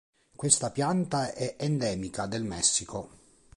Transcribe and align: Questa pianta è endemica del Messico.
Questa 0.35 0.71
pianta 0.71 1.31
è 1.31 1.57
endemica 1.59 2.25
del 2.25 2.41
Messico. 2.43 3.09